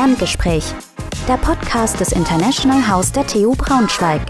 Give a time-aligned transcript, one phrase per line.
[0.00, 0.64] Kerngespräch,
[1.28, 4.22] der Podcast des International House der TU Braunschweig.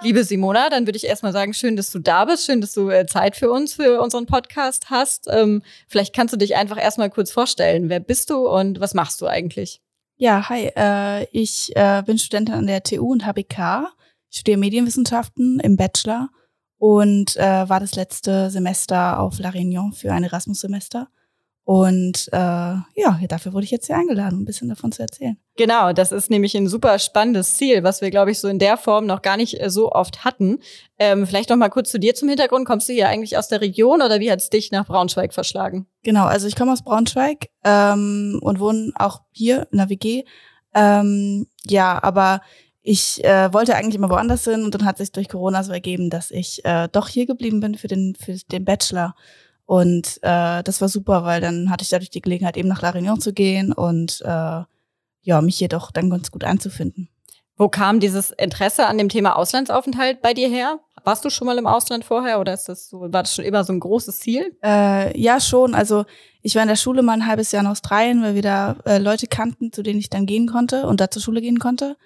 [0.00, 2.88] Liebe Simona, dann würde ich erstmal sagen, schön, dass du da bist, schön, dass du
[2.88, 5.26] äh, Zeit für uns, für unseren Podcast hast.
[5.28, 7.88] Ähm, vielleicht kannst du dich einfach erstmal kurz vorstellen.
[7.88, 9.82] Wer bist du und was machst du eigentlich?
[10.14, 13.88] Ja, hi, äh, ich äh, bin Studentin an der TU und HBK.
[14.30, 16.28] Ich studiere Medienwissenschaften im Bachelor
[16.78, 21.08] und äh, war das letzte Semester auf La Réunion für ein Erasmus-Semester.
[21.66, 25.38] Und äh, ja, dafür wurde ich jetzt hier eingeladen, um ein bisschen davon zu erzählen.
[25.56, 28.76] Genau, das ist nämlich ein super spannendes Ziel, was wir, glaube ich, so in der
[28.76, 30.58] Form noch gar nicht äh, so oft hatten.
[30.98, 32.66] Ähm, vielleicht noch mal kurz zu dir zum Hintergrund.
[32.66, 35.86] Kommst du hier eigentlich aus der Region oder wie hat es dich nach Braunschweig verschlagen?
[36.02, 40.24] Genau, also ich komme aus Braunschweig ähm, und wohne auch hier in der WG.
[40.74, 42.42] Ähm, ja, aber
[42.82, 46.10] ich äh, wollte eigentlich immer woanders hin und dann hat sich durch Corona so ergeben,
[46.10, 49.14] dass ich äh, doch hier geblieben bin für den, für den Bachelor.
[49.66, 52.90] Und äh, das war super, weil dann hatte ich dadurch die Gelegenheit, eben nach La
[52.90, 54.62] Réunion zu gehen und äh,
[55.22, 57.08] ja, mich hier doch dann ganz gut einzufinden.
[57.56, 60.80] Wo kam dieses Interesse an dem Thema Auslandsaufenthalt bei dir her?
[61.04, 63.62] Warst du schon mal im Ausland vorher oder ist das so, war das schon immer
[63.62, 64.56] so ein großes Ziel?
[64.62, 65.74] Äh, ja, schon.
[65.74, 66.04] Also
[66.42, 68.98] ich war in der Schule mal ein halbes Jahr in Australien, weil wir da äh,
[68.98, 71.96] Leute kannten, zu denen ich dann gehen konnte und da zur Schule gehen konnte.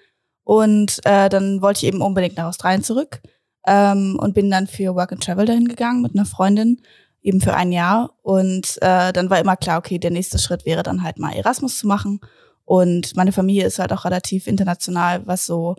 [0.43, 3.21] Und äh, dann wollte ich eben unbedingt nach Australien zurück
[3.65, 6.81] ähm, und bin dann für Work and Travel dahin gegangen mit einer Freundin,
[7.21, 8.11] eben für ein Jahr.
[8.21, 11.79] Und äh, dann war immer klar, okay, der nächste Schritt wäre dann halt mal Erasmus
[11.79, 12.19] zu machen.
[12.65, 15.75] Und meine Familie ist halt auch relativ international, was so,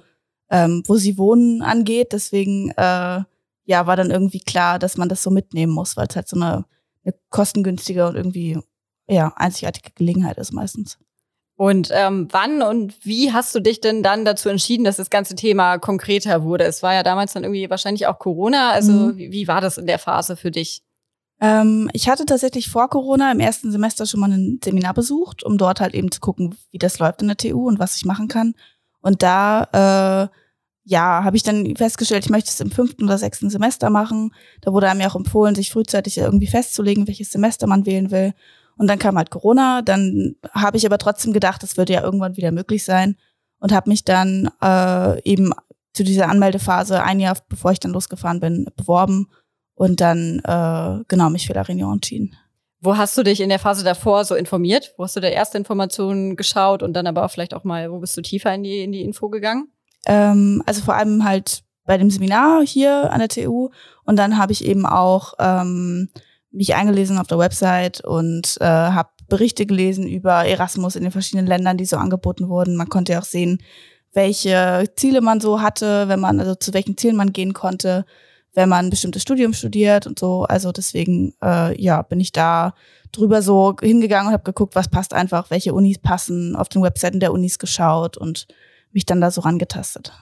[0.50, 2.12] ähm, wo sie wohnen, angeht.
[2.12, 3.22] Deswegen äh,
[3.64, 6.36] ja, war dann irgendwie klar, dass man das so mitnehmen muss, weil es halt so
[6.36, 6.64] eine,
[7.04, 8.58] eine kostengünstige und irgendwie
[9.08, 10.98] ja, einzigartige Gelegenheit ist meistens.
[11.56, 15.34] Und ähm, wann und wie hast du dich denn dann dazu entschieden, dass das ganze
[15.34, 16.64] Thema konkreter wurde?
[16.64, 18.70] Es war ja damals dann irgendwie wahrscheinlich auch Corona.
[18.70, 19.18] Also mhm.
[19.18, 20.82] wie, wie, war das in der Phase für dich?
[21.40, 25.56] Ähm, ich hatte tatsächlich vor Corona im ersten Semester schon mal ein Seminar besucht, um
[25.58, 28.28] dort halt eben zu gucken, wie das läuft in der TU und was ich machen
[28.28, 28.54] kann.
[29.00, 30.36] Und da äh,
[30.84, 34.34] ja, habe ich dann festgestellt, ich möchte es im fünften oder sechsten Semester machen.
[34.60, 38.34] Da wurde einem ja auch empfohlen, sich frühzeitig irgendwie festzulegen, welches Semester man wählen will.
[38.76, 39.82] Und dann kam halt Corona.
[39.82, 43.16] Dann habe ich aber trotzdem gedacht, das würde ja irgendwann wieder möglich sein
[43.60, 45.52] und habe mich dann äh, eben
[45.92, 49.28] zu dieser Anmeldephase ein Jahr bevor ich dann losgefahren bin beworben
[49.80, 52.36] und dann äh, genau mich für La Réunion entschieden.
[52.82, 54.92] Wo hast du dich in der Phase davor so informiert?
[54.98, 57.98] Wo hast du da erste Informationen geschaut und dann aber auch vielleicht auch mal, wo
[57.98, 59.68] bist du tiefer in die in die Info gegangen?
[60.04, 63.70] Ähm, also vor allem halt bei dem Seminar hier an der TU
[64.04, 66.10] und dann habe ich eben auch ähm,
[66.50, 71.46] mich eingelesen auf der Website und äh, habe Berichte gelesen über Erasmus in den verschiedenen
[71.46, 72.76] Ländern, die so angeboten wurden.
[72.76, 73.62] Man konnte ja auch sehen,
[74.12, 78.04] welche Ziele man so hatte, wenn man, also zu welchen Zielen man gehen konnte,
[78.54, 80.44] wenn man ein bestimmtes Studium studiert und so.
[80.44, 82.74] Also deswegen, äh, ja, bin ich da
[83.12, 87.20] drüber so hingegangen und habe geguckt, was passt einfach, welche Unis passen, auf den Webseiten
[87.20, 88.46] der Unis geschaut und
[88.92, 90.12] mich dann da so rangetastet.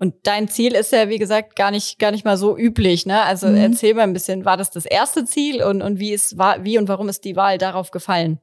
[0.00, 3.22] Und dein Ziel ist ja, wie gesagt, gar nicht, gar nicht mal so üblich, ne?
[3.22, 3.56] Also mhm.
[3.56, 6.78] erzähl mal ein bisschen, war das das erste Ziel und, und wie ist, war, wie
[6.78, 8.38] und warum ist die Wahl darauf gefallen?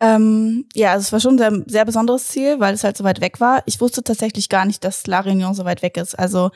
[0.00, 3.04] Ähm, ja, also es war schon ein sehr, sehr besonderes Ziel, weil es halt so
[3.04, 3.62] weit weg war.
[3.66, 6.18] Ich wusste tatsächlich gar nicht, dass La Réunion so weit weg ist.
[6.18, 6.50] Also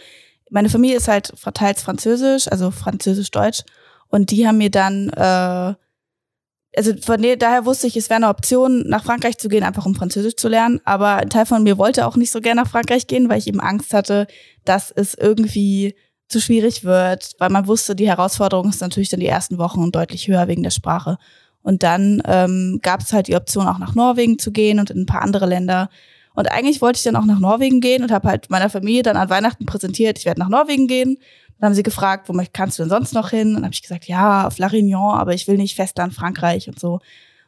[0.53, 3.63] meine Familie ist halt teils französisch, also französisch-deutsch.
[4.09, 5.75] Und die haben mir dann äh,
[6.75, 9.95] also von daher wusste ich, es wäre eine Option, nach Frankreich zu gehen, einfach um
[9.95, 10.81] Französisch zu lernen.
[10.85, 13.47] Aber ein Teil von mir wollte auch nicht so gerne nach Frankreich gehen, weil ich
[13.47, 14.27] eben Angst hatte,
[14.65, 15.95] dass es irgendwie
[16.29, 20.29] zu schwierig wird, weil man wusste, die Herausforderung ist natürlich dann die ersten Wochen deutlich
[20.29, 21.19] höher wegen der Sprache.
[21.61, 25.03] Und dann ähm, gab es halt die Option, auch nach Norwegen zu gehen und in
[25.03, 25.91] ein paar andere Länder.
[26.35, 29.17] Und eigentlich wollte ich dann auch nach Norwegen gehen und habe halt meiner Familie dann
[29.17, 31.19] an Weihnachten präsentiert, ich werde nach Norwegen gehen.
[31.59, 33.49] Dann haben sie gefragt, wo kannst du denn sonst noch hin?
[33.49, 36.69] Und dann habe ich gesagt, ja, auf La Réunion, aber ich will nicht Festland Frankreich
[36.69, 36.95] und so.
[36.95, 37.01] Und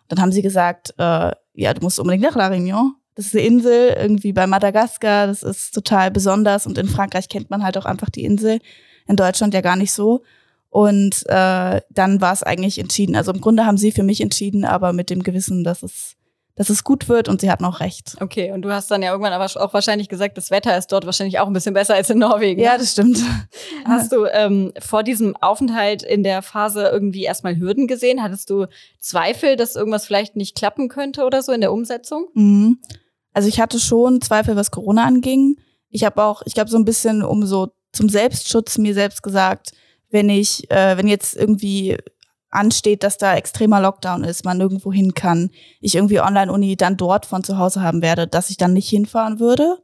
[0.09, 2.93] dann haben sie gesagt, äh, ja, du musst unbedingt nach La Réunion.
[3.15, 5.27] Das ist eine Insel irgendwie bei Madagaskar.
[5.27, 8.61] Das ist total besonders und in Frankreich kennt man halt auch einfach die Insel.
[9.07, 10.23] In Deutschland ja gar nicht so.
[10.71, 13.15] Und äh, dann war es eigentlich entschieden.
[13.15, 16.17] Also im Grunde haben sie für mich entschieden, aber mit dem Gewissen, dass es
[16.57, 18.17] dass es gut wird und sie hatten auch recht.
[18.21, 21.05] Okay, und du hast dann ja irgendwann aber auch wahrscheinlich gesagt, das Wetter ist dort
[21.05, 22.61] wahrscheinlich auch ein bisschen besser als in Norwegen.
[22.61, 23.19] Ja, das stimmt.
[23.85, 28.23] Hast du ähm, vor diesem Aufenthalt in der Phase irgendwie erstmal Hürden gesehen?
[28.23, 28.67] Hattest du
[29.01, 32.29] Zweifel, dass irgendwas vielleicht nicht klappen könnte oder so in der Umsetzung?
[32.35, 32.79] Mhm.
[33.33, 35.57] Also ich hatte schon Zweifel, was Corona anging.
[35.91, 39.73] Ich habe auch, ich glaube, so ein bisschen um so zum Selbstschutz mir selbst gesagt,
[40.11, 41.97] wenn ich, äh, wenn jetzt irgendwie
[42.55, 47.27] ansteht, dass da extremer Lockdown ist, man nirgendwo hin kann, ich irgendwie Online-Uni dann dort
[47.27, 49.79] von zu Hause haben werde, dass ich dann nicht hinfahren würde.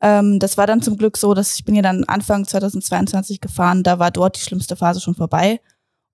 [0.00, 3.82] Ähm, das war dann zum Glück so, dass ich bin ja dann Anfang 2022 gefahren,
[3.82, 5.60] da war dort die schlimmste Phase schon vorbei.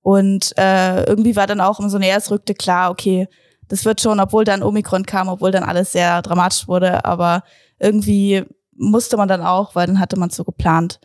[0.03, 3.29] Und äh, irgendwie war dann auch umso näher es rückte klar, okay,
[3.69, 7.43] das wird schon, obwohl dann Omikron kam, obwohl dann alles sehr dramatisch wurde, aber
[7.79, 8.45] irgendwie
[8.75, 10.99] musste man dann auch, weil dann hatte man so geplant.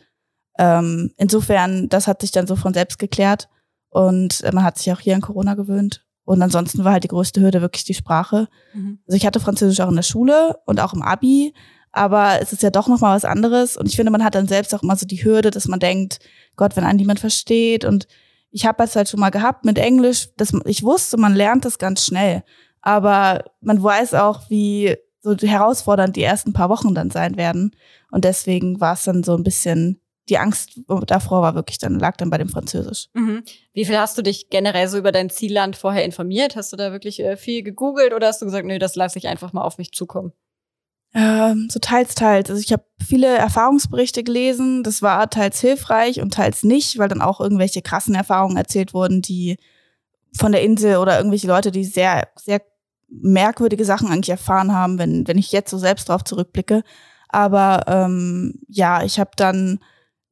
[0.58, 3.48] Ähm, insofern, das hat sich dann so von selbst geklärt
[3.96, 6.04] und man hat sich auch hier an Corona gewöhnt.
[6.26, 8.46] Und ansonsten war halt die größte Hürde wirklich die Sprache.
[8.74, 8.98] Mhm.
[9.06, 11.54] Also ich hatte Französisch auch in der Schule und auch im Abi,
[11.92, 13.78] aber es ist ja doch noch mal was anderes.
[13.78, 16.18] Und ich finde, man hat dann selbst auch immer so die Hürde, dass man denkt,
[16.56, 17.86] Gott, wenn einen niemand versteht.
[17.86, 18.06] Und
[18.50, 21.78] ich habe es halt schon mal gehabt mit Englisch, dass ich wusste, man lernt das
[21.78, 22.44] ganz schnell.
[22.82, 27.74] Aber man weiß auch, wie so herausfordernd die ersten paar Wochen dann sein werden.
[28.10, 32.16] Und deswegen war es dann so ein bisschen die Angst davor war wirklich dann, lag
[32.16, 33.08] dann bei dem Französisch.
[33.14, 33.44] Mhm.
[33.72, 36.56] Wie viel hast du dich generell so über dein Zielland vorher informiert?
[36.56, 39.28] Hast du da wirklich äh, viel gegoogelt oder hast du gesagt, nee, das lasse ich
[39.28, 40.32] einfach mal auf mich zukommen?
[41.14, 42.50] Ähm, so teils, teils.
[42.50, 44.82] Also ich habe viele Erfahrungsberichte gelesen.
[44.82, 49.22] Das war teils hilfreich und teils nicht, weil dann auch irgendwelche krassen Erfahrungen erzählt wurden,
[49.22, 49.56] die
[50.34, 52.60] von der Insel oder irgendwelche Leute, die sehr, sehr
[53.08, 56.82] merkwürdige Sachen eigentlich erfahren haben, wenn, wenn ich jetzt so selbst drauf zurückblicke.
[57.28, 59.78] Aber ähm, ja, ich habe dann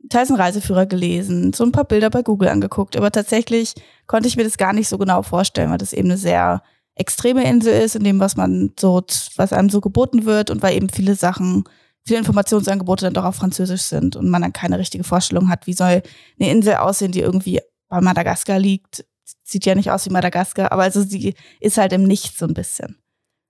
[0.08, 3.74] teils einen Reiseführer gelesen, so ein paar Bilder bei Google angeguckt, aber tatsächlich
[4.06, 6.62] konnte ich mir das gar nicht so genau vorstellen, weil das eben eine sehr
[6.94, 9.02] extreme Insel ist, in dem, was man so,
[9.36, 11.64] was einem so geboten wird und weil eben viele Sachen,
[12.06, 15.72] viele Informationsangebote dann doch auf Französisch sind und man dann keine richtige Vorstellung hat, wie
[15.72, 16.02] soll
[16.38, 19.04] eine Insel aussehen, die irgendwie bei Madagaskar liegt.
[19.42, 22.54] Sieht ja nicht aus wie Madagaskar, aber also sie ist halt im Nichts so ein
[22.54, 22.98] bisschen.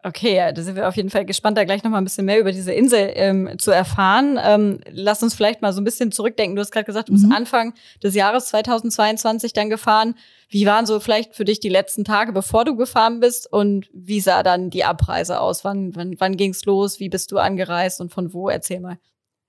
[0.06, 2.26] Okay, ja, da sind wir auf jeden Fall gespannt, da gleich noch mal ein bisschen
[2.26, 4.38] mehr über diese Insel ähm, zu erfahren.
[4.38, 6.56] Ähm, lass uns vielleicht mal so ein bisschen zurückdenken.
[6.56, 7.32] Du hast gerade gesagt, du bist mhm.
[7.32, 7.72] Anfang
[8.02, 10.14] des Jahres 2022 dann gefahren.
[10.50, 13.50] Wie waren so vielleicht für dich die letzten Tage, bevor du gefahren bist?
[13.50, 15.64] Und wie sah dann die Abreise aus?
[15.64, 17.00] Wann, wann, wann ging's los?
[17.00, 18.50] Wie bist du angereist und von wo?
[18.50, 18.98] Erzähl mal.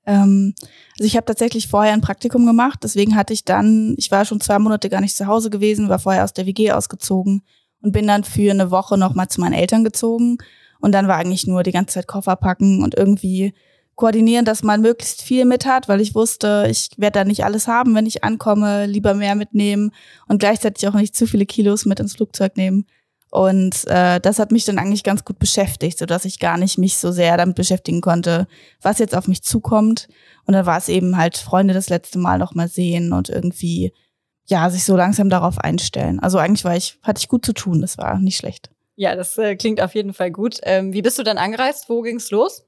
[0.06, 0.56] Ähm,
[0.94, 2.80] also ich habe tatsächlich vorher ein Praktikum gemacht.
[2.81, 6.00] Deswegen hatte ich dann, ich war schon zwei Monate gar nicht zu Hause gewesen, war
[6.00, 7.42] vorher aus der WG ausgezogen
[7.85, 10.39] und bin dann für eine Woche nochmal zu meinen Eltern gezogen.
[10.79, 13.53] Und dann war eigentlich nur die ganze Zeit Koffer packen und irgendwie
[13.93, 17.67] koordinieren, dass man möglichst viel mit hat, weil ich wusste, ich werde da nicht alles
[17.67, 19.91] haben, wenn ich ankomme, lieber mehr mitnehmen
[20.27, 22.87] und gleichzeitig auch nicht zu viele Kilos mit ins Flugzeug nehmen.
[23.29, 26.77] Und äh, das hat mich dann eigentlich ganz gut beschäftigt, so dass ich gar nicht
[26.77, 28.47] mich so sehr damit beschäftigen konnte,
[28.81, 30.07] was jetzt auf mich zukommt.
[30.45, 33.93] Und dann war es eben halt Freunde das letzte Mal noch mal sehen und irgendwie
[34.47, 36.19] ja, sich so langsam darauf einstellen.
[36.19, 38.69] Also eigentlich war ich, hatte ich gut zu tun, das war nicht schlecht.
[38.95, 40.59] Ja, das äh, klingt auf jeden Fall gut.
[40.63, 41.89] Ähm, wie bist du dann angereist?
[41.89, 42.65] Wo ging's los?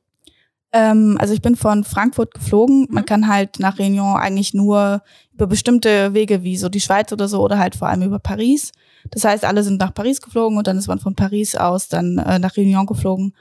[0.74, 2.82] Ähm, also ich bin von Frankfurt geflogen.
[2.82, 2.88] Mhm.
[2.90, 5.02] Man kann halt nach Réunion eigentlich nur
[5.34, 8.72] über bestimmte Wege wie so die Schweiz oder so oder halt vor allem über Paris.
[9.12, 12.18] Das heißt, alle sind nach Paris geflogen und dann ist man von Paris aus dann
[12.18, 13.34] äh, nach Réunion geflogen.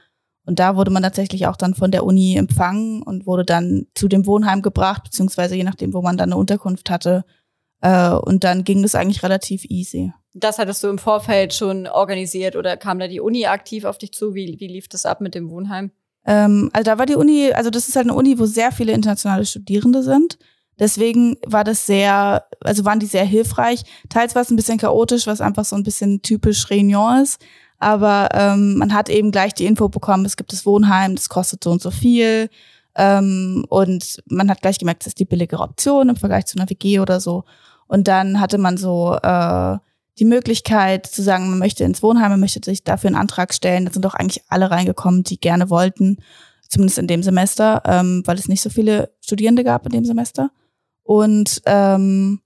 [0.45, 4.07] Und da wurde man tatsächlich auch dann von der Uni empfangen und wurde dann zu
[4.07, 7.25] dem Wohnheim gebracht, beziehungsweise je nachdem, wo man dann eine Unterkunft hatte,
[7.81, 10.13] äh, und dann ging das eigentlich relativ easy.
[10.35, 14.13] Das hattest du im Vorfeld schon organisiert oder kam da die Uni aktiv auf dich
[14.13, 14.35] zu?
[14.35, 15.91] Wie, wie lief das ab mit dem Wohnheim?
[16.27, 18.93] Ähm, also da war die Uni, also das ist halt eine Uni, wo sehr viele
[18.93, 20.39] internationale Studierende sind.
[20.79, 23.83] Deswegen war das sehr, also waren die sehr hilfreich.
[24.11, 27.41] Teils war es ein bisschen chaotisch, was einfach so ein bisschen typisch Réunion ist.
[27.79, 31.65] Aber ähm, man hat eben gleich die Info bekommen, es gibt das Wohnheim, das kostet
[31.65, 32.49] so und so viel.
[32.97, 36.69] Ähm, und man hat gleich gemerkt, das ist die billigere Option im Vergleich zu einer
[36.69, 37.45] WG oder so.
[37.87, 39.77] Und dann hatte man so äh,
[40.19, 43.85] die Möglichkeit zu sagen, man möchte ins Wohnheim, man möchte sich dafür einen Antrag stellen.
[43.85, 46.19] Da sind doch eigentlich alle reingekommen, die gerne wollten,
[46.69, 50.51] zumindest in dem Semester, ähm, weil es nicht so viele Studierende gab in dem Semester.
[51.03, 52.41] Und ähm,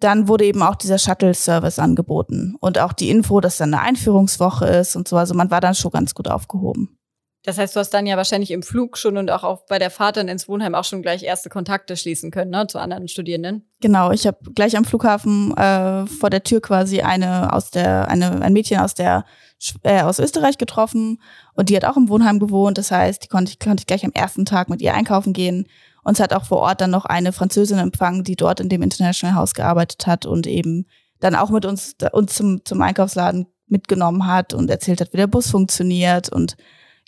[0.00, 4.66] dann wurde eben auch dieser Shuttle-Service angeboten und auch die Info, dass dann eine Einführungswoche
[4.66, 5.16] ist und so.
[5.16, 6.98] Also man war dann schon ganz gut aufgehoben.
[7.44, 10.16] Das heißt, du hast dann ja wahrscheinlich im Flug schon und auch bei der Fahrt
[10.16, 13.68] dann ins Wohnheim auch schon gleich erste Kontakte schließen können, ne, zu anderen Studierenden.
[13.80, 18.40] Genau, ich habe gleich am Flughafen äh, vor der Tür quasi eine aus der, eine,
[18.40, 19.26] ein Mädchen aus der
[19.82, 21.20] äh, aus Österreich getroffen
[21.54, 22.78] und die hat auch im Wohnheim gewohnt.
[22.78, 25.66] Das heißt, die konnte ich, konnte ich gleich am ersten Tag mit ihr einkaufen gehen.
[26.02, 28.82] Und es hat auch vor Ort dann noch eine Französin empfangen, die dort in dem
[28.82, 30.86] International House gearbeitet hat und eben
[31.20, 35.26] dann auch mit uns, uns zum, zum Einkaufsladen mitgenommen hat und erzählt hat, wie der
[35.26, 36.56] Bus funktioniert und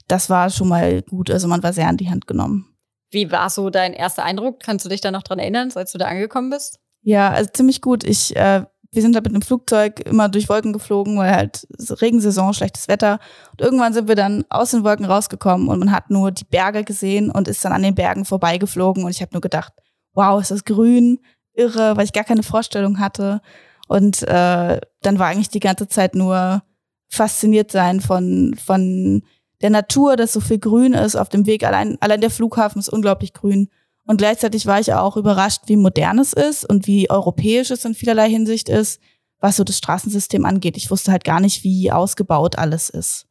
[0.09, 1.31] das war schon mal gut.
[1.31, 2.77] Also man war sehr an die Hand genommen.
[3.11, 4.61] Wie war so dein erster Eindruck?
[4.61, 6.81] Kannst du dich da noch dran erinnern, als du da angekommen bist?
[7.03, 8.03] Ja, also ziemlich gut.
[8.05, 11.67] Ich, äh, wir sind da mit einem Flugzeug immer durch Wolken geflogen, weil halt
[12.01, 13.21] Regensaison, schlechtes Wetter.
[13.53, 16.83] Und irgendwann sind wir dann aus den Wolken rausgekommen und man hat nur die Berge
[16.83, 19.05] gesehen und ist dann an den Bergen vorbeigeflogen.
[19.05, 19.73] Und ich habe nur gedacht,
[20.15, 21.21] wow, ist das grün,
[21.53, 23.41] irre, weil ich gar keine Vorstellung hatte.
[23.87, 26.63] Und äh, dann war eigentlich die ganze Zeit nur
[27.09, 29.23] fasziniert sein von, von
[29.63, 31.65] der Natur, dass so viel Grün ist auf dem Weg.
[31.65, 33.69] Allein, allein der Flughafen ist unglaublich grün.
[34.07, 37.95] Und gleichzeitig war ich auch überrascht, wie modern es ist und wie europäisch es in
[37.95, 39.01] vielerlei Hinsicht ist.
[39.39, 40.77] was so das Straßensystem angeht.
[40.79, 43.27] Ich wusste halt gar nicht, wie ausgebaut alles ist.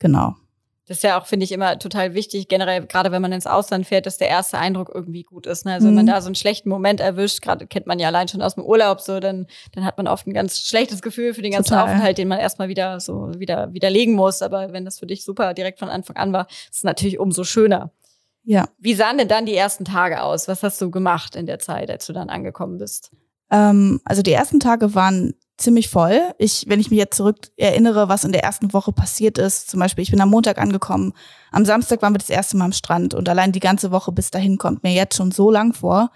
[0.00, 0.34] Genau.
[0.86, 3.86] Das ist ja auch, finde ich, immer total wichtig, generell, gerade wenn man ins Ausland
[3.86, 5.64] fährt, dass der erste Eindruck irgendwie gut ist.
[5.64, 5.72] Ne?
[5.72, 5.90] Also mhm.
[5.90, 6.10] wenn man mhm.
[6.10, 9.00] da so einen schlechten Moment erwischt, gerade kennt man ja allein schon aus dem Urlaub
[9.00, 11.84] so, dann, dann hat man oft ein ganz schlechtes Gefühl für den ganzen total.
[11.84, 14.42] Aufenthalt, den man erstmal wieder so wieder widerlegen muss.
[14.42, 17.44] Aber wenn das für dich super direkt von Anfang an war, ist es natürlich umso
[17.44, 17.90] schöner.
[18.44, 18.68] Ja.
[18.78, 20.48] Wie sahen denn dann die ersten Tage aus?
[20.48, 23.10] Was hast du gemacht in der Zeit, als du dann angekommen bist?
[23.50, 26.20] Ähm, also die ersten Tage waren ziemlich voll.
[26.38, 29.80] Ich, wenn ich mich jetzt zurück erinnere, was in der ersten Woche passiert ist, zum
[29.80, 31.12] Beispiel, ich bin am Montag angekommen,
[31.52, 34.30] am Samstag waren wir das erste Mal am Strand und allein die ganze Woche bis
[34.30, 36.10] dahin kommt mir jetzt schon so lang vor.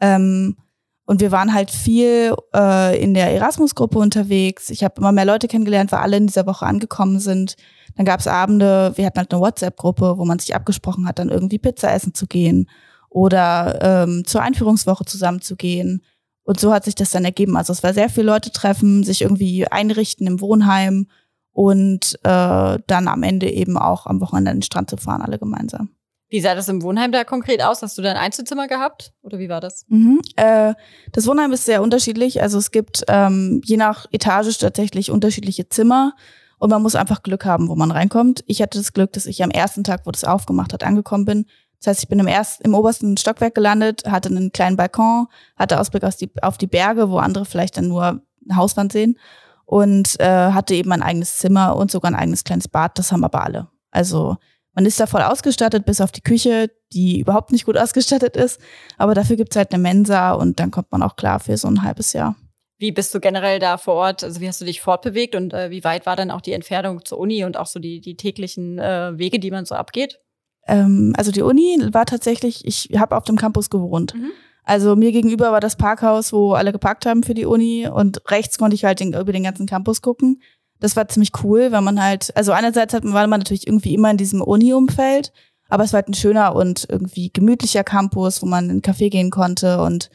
[0.00, 0.56] Ähm,
[1.04, 4.70] und wir waren halt viel äh, in der Erasmus-Gruppe unterwegs.
[4.70, 7.56] Ich habe immer mehr Leute kennengelernt, weil alle in dieser Woche angekommen sind.
[7.96, 11.28] Dann gab es Abende, wir hatten halt eine WhatsApp-Gruppe, wo man sich abgesprochen hat, dann
[11.28, 12.68] irgendwie Pizza essen zu gehen
[13.10, 16.02] oder ähm, zur Einführungswoche zusammenzugehen.
[16.44, 17.56] Und so hat sich das dann ergeben.
[17.56, 21.06] Also es war sehr viele Leute treffen, sich irgendwie einrichten im Wohnheim
[21.52, 25.38] und äh, dann am Ende eben auch am Wochenende an den Strand zu fahren, alle
[25.38, 25.90] gemeinsam.
[26.28, 27.82] Wie sah das im Wohnheim da konkret aus?
[27.82, 29.84] Hast du da ein Einzelzimmer gehabt oder wie war das?
[29.88, 30.22] Mhm.
[30.36, 30.72] Äh,
[31.12, 32.40] das Wohnheim ist sehr unterschiedlich.
[32.40, 36.14] Also es gibt ähm, je nach Etage tatsächlich unterschiedliche Zimmer
[36.58, 38.44] und man muss einfach Glück haben, wo man reinkommt.
[38.46, 41.46] Ich hatte das Glück, dass ich am ersten Tag, wo das aufgemacht hat, angekommen bin
[41.82, 45.80] das heißt, ich bin im ersten, im obersten Stockwerk gelandet, hatte einen kleinen Balkon, hatte
[45.80, 49.18] Ausblick auf die, auf die Berge, wo andere vielleicht dann nur eine Hauswand sehen
[49.64, 52.98] und äh, hatte eben ein eigenes Zimmer und sogar ein eigenes kleines Bad.
[53.00, 53.68] Das haben aber alle.
[53.90, 54.36] Also
[54.74, 58.60] man ist da voll ausgestattet, bis auf die Küche, die überhaupt nicht gut ausgestattet ist.
[58.96, 61.82] Aber dafür gibt's halt eine Mensa und dann kommt man auch klar für so ein
[61.82, 62.36] halbes Jahr.
[62.78, 64.22] Wie bist du generell da vor Ort?
[64.22, 67.04] Also wie hast du dich fortbewegt und äh, wie weit war dann auch die Entfernung
[67.04, 70.20] zur Uni und auch so die, die täglichen äh, Wege, die man so abgeht?
[70.66, 74.14] Ähm, also die Uni war tatsächlich, ich habe auf dem Campus gewohnt.
[74.14, 74.30] Mhm.
[74.64, 78.58] Also mir gegenüber war das Parkhaus, wo alle geparkt haben für die Uni und rechts
[78.58, 80.40] konnte ich halt den, über den ganzen Campus gucken.
[80.78, 84.10] Das war ziemlich cool, weil man halt, also einerseits hat, war man natürlich irgendwie immer
[84.10, 85.32] in diesem Uni-Umfeld,
[85.68, 89.10] aber es war halt ein schöner und irgendwie gemütlicher Campus, wo man in einen Café
[89.10, 90.10] gehen konnte und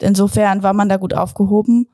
[0.00, 1.88] insofern war man da gut aufgehoben.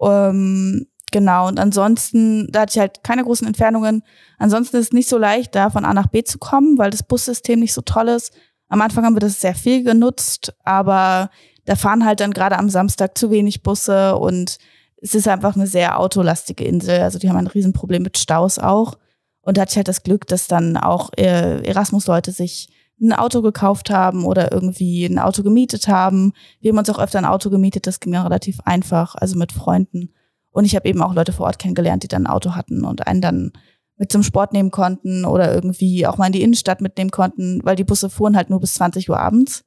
[0.00, 4.02] Ähm, Genau, und ansonsten, da hatte ich halt keine großen Entfernungen.
[4.38, 7.02] Ansonsten ist es nicht so leicht, da von A nach B zu kommen, weil das
[7.02, 8.32] Bussystem nicht so toll ist.
[8.68, 11.30] Am Anfang haben wir das sehr viel genutzt, aber
[11.66, 14.56] da fahren halt dann gerade am Samstag zu wenig Busse und
[15.02, 17.02] es ist einfach eine sehr autolastige Insel.
[17.02, 18.96] Also die haben ein Riesenproblem mit Staus auch.
[19.42, 22.70] Und da hatte ich halt das Glück, dass dann auch äh, Erasmus-Leute sich
[23.02, 26.32] ein Auto gekauft haben oder irgendwie ein Auto gemietet haben.
[26.60, 29.52] Wir haben uns auch öfter ein Auto gemietet, das ging dann relativ einfach, also mit
[29.52, 30.14] Freunden.
[30.52, 33.06] Und ich habe eben auch Leute vor Ort kennengelernt, die dann ein Auto hatten und
[33.06, 33.52] einen dann
[33.96, 37.76] mit zum Sport nehmen konnten oder irgendwie auch mal in die Innenstadt mitnehmen konnten, weil
[37.76, 39.64] die Busse fuhren halt nur bis 20 Uhr abends.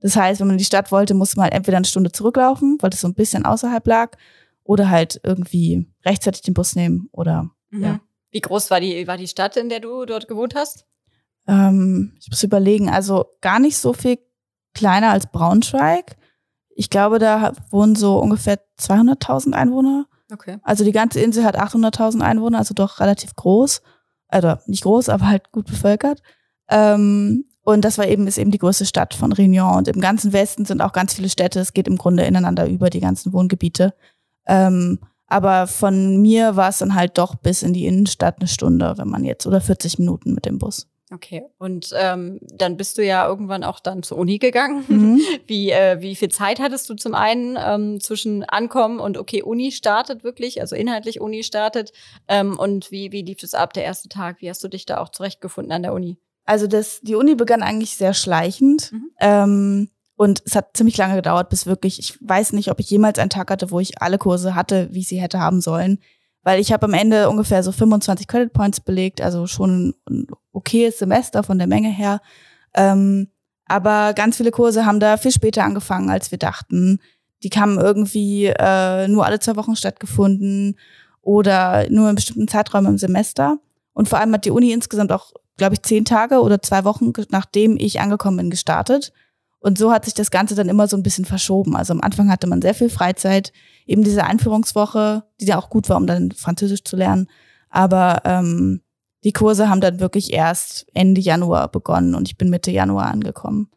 [0.00, 2.78] Das heißt, wenn man in die Stadt wollte, musste man halt entweder eine Stunde zurücklaufen,
[2.80, 4.16] weil das so ein bisschen außerhalb lag,
[4.64, 7.82] oder halt irgendwie rechtzeitig den Bus nehmen oder mhm.
[7.82, 8.00] ja.
[8.30, 10.86] Wie groß war die, war die Stadt, in der du dort gewohnt hast?
[11.46, 14.18] Ähm, ich muss überlegen, also gar nicht so viel
[14.74, 16.16] kleiner als Braunschweig.
[16.70, 20.06] Ich glaube, da wohnen so ungefähr 200.000 Einwohner.
[20.34, 20.58] Okay.
[20.62, 23.82] Also die ganze Insel hat 800.000 Einwohner, also doch relativ groß.
[24.28, 26.20] Also nicht groß, aber halt gut bevölkert.
[26.68, 29.78] Ähm, und das war eben, ist eben die größte Stadt von Réunion.
[29.78, 31.60] Und im ganzen Westen sind auch ganz viele Städte.
[31.60, 33.94] Es geht im Grunde ineinander über die ganzen Wohngebiete.
[34.46, 34.98] Ähm,
[35.28, 39.08] aber von mir war es dann halt doch bis in die Innenstadt eine Stunde, wenn
[39.08, 40.86] man jetzt, oder 40 Minuten mit dem Bus.
[41.14, 44.84] Okay, und ähm, dann bist du ja irgendwann auch dann zur Uni gegangen.
[44.88, 45.20] Mhm.
[45.46, 49.70] Wie, äh, wie viel Zeit hattest du zum einen ähm, zwischen Ankommen und okay, Uni
[49.70, 51.92] startet wirklich, also inhaltlich Uni startet.
[52.26, 54.40] Ähm, und wie, wie lief es ab, der erste Tag?
[54.40, 56.16] Wie hast du dich da auch zurechtgefunden an der Uni?
[56.46, 58.90] Also das, die Uni begann eigentlich sehr schleichend.
[58.90, 59.10] Mhm.
[59.20, 63.18] Ähm, und es hat ziemlich lange gedauert, bis wirklich, ich weiß nicht, ob ich jemals
[63.18, 66.00] einen Tag hatte, wo ich alle Kurse hatte, wie ich sie hätte haben sollen
[66.44, 70.98] weil ich habe am Ende ungefähr so 25 Credit Points belegt, also schon ein okayes
[70.98, 72.20] Semester von der Menge her.
[72.74, 73.28] Ähm,
[73.66, 77.00] aber ganz viele Kurse haben da viel später angefangen, als wir dachten.
[77.42, 80.78] Die kamen irgendwie äh, nur alle zwei Wochen stattgefunden
[81.20, 83.58] oder nur in bestimmten Zeiträumen im Semester.
[83.92, 87.12] Und vor allem hat die Uni insgesamt auch, glaube ich, zehn Tage oder zwei Wochen,
[87.30, 89.12] nachdem ich angekommen bin, gestartet.
[89.60, 91.74] Und so hat sich das Ganze dann immer so ein bisschen verschoben.
[91.74, 93.52] Also am Anfang hatte man sehr viel Freizeit,
[93.86, 97.28] eben diese Einführungswoche, die ja auch gut war, um dann Französisch zu lernen.
[97.70, 98.82] Aber ähm,
[99.24, 103.70] die Kurse haben dann wirklich erst Ende Januar begonnen und ich bin Mitte Januar angekommen.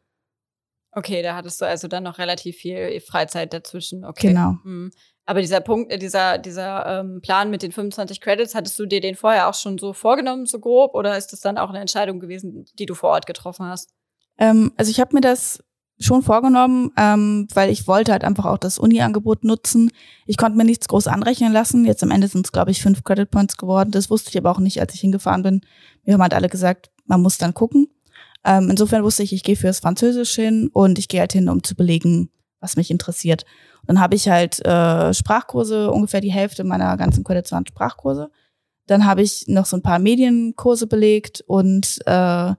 [0.91, 4.03] Okay, da hattest du also dann noch relativ viel Freizeit dazwischen.
[4.03, 4.29] Okay.
[4.29, 4.55] Genau.
[4.63, 4.91] Hm.
[5.25, 9.01] Aber dieser Punkt, äh, dieser, dieser ähm, Plan mit den 25 Credits, hattest du dir
[9.01, 10.95] den vorher auch schon so vorgenommen, so grob?
[10.95, 13.93] Oder ist das dann auch eine Entscheidung gewesen, die du vor Ort getroffen hast?
[14.39, 15.63] Ähm, also ich habe mir das
[15.99, 19.91] schon vorgenommen, ähm, weil ich wollte halt einfach auch das Uni-Angebot nutzen.
[20.25, 21.85] Ich konnte mir nichts groß anrechnen lassen.
[21.85, 23.91] Jetzt am Ende sind es, glaube ich, fünf Credit Points geworden.
[23.91, 25.61] Das wusste ich aber auch nicht, als ich hingefahren bin.
[26.03, 27.87] Wir haben halt alle gesagt, man muss dann gucken.
[28.43, 31.63] Ähm, insofern wusste ich, ich gehe fürs Französisch hin und ich gehe halt hin, um
[31.63, 33.43] zu belegen, was mich interessiert.
[33.81, 38.29] Und dann habe ich halt äh, Sprachkurse, ungefähr die Hälfte meiner ganzen Credits waren Sprachkurse.
[38.85, 42.53] Dann habe ich noch so ein paar Medienkurse belegt und äh,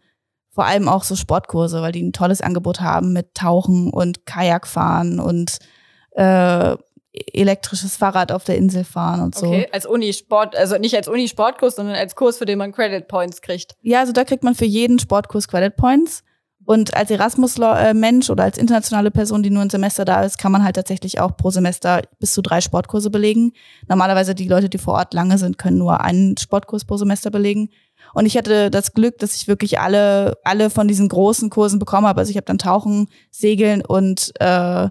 [0.58, 5.20] vor allem auch so Sportkurse, weil die ein tolles Angebot haben mit Tauchen und Kajakfahren
[5.20, 5.60] und
[6.16, 6.76] äh,
[7.32, 9.46] elektrisches Fahrrad auf der Insel fahren und so.
[9.46, 13.40] Okay, als Uni-Sport, also nicht als Uni-Sportkurs, sondern als Kurs, für den man Credit Points
[13.40, 13.76] kriegt.
[13.82, 16.24] Ja, also da kriegt man für jeden Sportkurs Credit Points.
[16.64, 20.64] Und als Erasmus-Mensch oder als internationale Person, die nur ein Semester da ist, kann man
[20.64, 23.52] halt tatsächlich auch pro Semester bis zu drei Sportkurse belegen.
[23.86, 27.70] Normalerweise die Leute, die vor Ort lange sind, können nur einen Sportkurs pro Semester belegen.
[28.14, 32.06] Und ich hatte das Glück, dass ich wirklich alle, alle von diesen großen Kursen bekommen
[32.06, 32.20] habe.
[32.20, 34.88] Also ich habe dann Tauchen, Segeln und äh,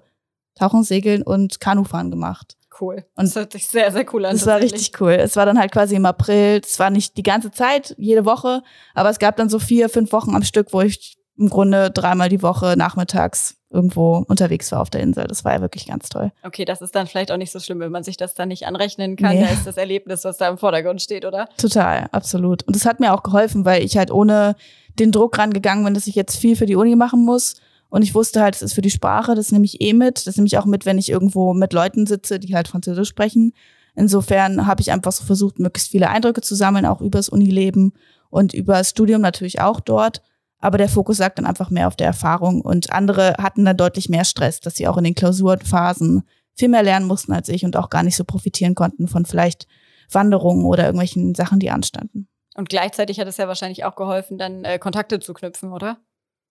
[0.56, 2.58] Tauchen, Segeln und Kanufahren gemacht.
[2.80, 3.06] Cool.
[3.16, 4.36] Und das hört sich sehr, sehr cool an.
[4.36, 5.14] Es war richtig cool.
[5.14, 6.62] Es war dann halt quasi im April.
[6.64, 8.62] Es war nicht die ganze Zeit, jede Woche,
[8.94, 12.30] aber es gab dann so vier, fünf Wochen am Stück, wo ich im Grunde dreimal
[12.30, 15.26] die Woche nachmittags irgendwo unterwegs war auf der Insel.
[15.26, 16.32] Das war ja wirklich ganz toll.
[16.44, 18.66] Okay, das ist dann vielleicht auch nicht so schlimm, wenn man sich das dann nicht
[18.66, 19.36] anrechnen kann.
[19.36, 19.44] Nee.
[19.44, 21.50] Da ist das Erlebnis, was da im Vordergrund steht, oder?
[21.58, 22.64] Total, absolut.
[22.64, 24.56] Und das hat mir auch geholfen, weil ich halt ohne
[24.98, 27.56] den Druck rangegangen bin, dass ich jetzt viel für die Uni machen muss.
[27.90, 30.28] Und ich wusste halt, es ist für die Sprache, das nehme ich eh mit.
[30.28, 33.54] Das nehme ich auch mit, wenn ich irgendwo mit Leuten sitze, die halt Französisch sprechen.
[33.96, 37.94] Insofern habe ich einfach so versucht, möglichst viele Eindrücke zu sammeln, auch übers Unileben
[38.30, 40.22] und übers Studium natürlich auch dort.
[40.60, 44.10] Aber der Fokus lag dann einfach mehr auf der Erfahrung und andere hatten dann deutlich
[44.10, 46.24] mehr Stress, dass sie auch in den Klausurphasen
[46.56, 49.68] viel mehr lernen mussten als ich und auch gar nicht so profitieren konnten von vielleicht
[50.12, 52.28] Wanderungen oder irgendwelchen Sachen, die anstanden.
[52.56, 55.98] Und gleichzeitig hat es ja wahrscheinlich auch geholfen, dann äh, Kontakte zu knüpfen, oder?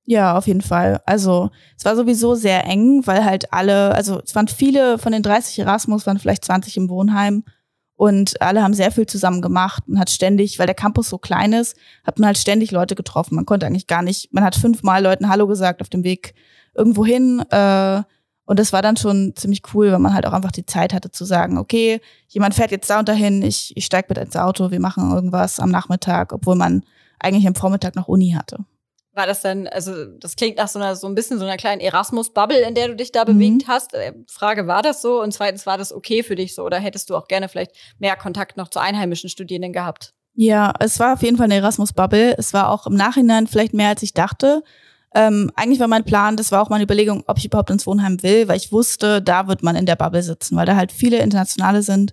[0.05, 1.01] Ja, auf jeden Fall.
[1.05, 5.25] Also es war sowieso sehr eng, weil halt alle, also es waren viele von den
[5.25, 7.43] 30 Erasmus, waren vielleicht 20 im Wohnheim
[7.97, 9.83] und alle haben sehr viel zusammen gemacht.
[9.87, 13.35] Man hat ständig, weil der Campus so klein ist, hat man halt ständig Leute getroffen.
[13.35, 16.35] Man konnte eigentlich gar nicht, man hat fünfmal Leuten Hallo gesagt auf dem Weg
[16.75, 17.41] irgendwo hin.
[17.51, 18.03] Äh,
[18.45, 21.11] und das war dann schon ziemlich cool, weil man halt auch einfach die Zeit hatte
[21.11, 24.71] zu sagen, okay, jemand fährt jetzt da und dahin, ich, ich steig mit ins Auto,
[24.71, 26.85] wir machen irgendwas am Nachmittag, obwohl man
[27.19, 28.59] eigentlich am Vormittag noch Uni hatte.
[29.17, 31.81] War das dann, also das klingt nach so einer so ein bisschen so einer kleinen
[31.81, 33.39] Erasmus-Bubble, in der du dich da mhm.
[33.39, 33.95] bewegt hast.
[33.95, 35.23] Äh, Frage, war das so?
[35.23, 36.65] Und zweitens, war das okay für dich so?
[36.65, 40.13] Oder hättest du auch gerne vielleicht mehr Kontakt noch zu einheimischen Studierenden gehabt?
[40.35, 42.37] Ja, es war auf jeden Fall eine Erasmus-Bubble.
[42.37, 44.63] Es war auch im Nachhinein vielleicht mehr, als ich dachte.
[45.15, 48.23] Ähm, eigentlich war mein Plan, das war auch meine Überlegung, ob ich überhaupt ins Wohnheim
[48.23, 51.21] will, weil ich wusste, da wird man in der Bubble sitzen, weil da halt viele
[51.21, 52.13] Internationale sind.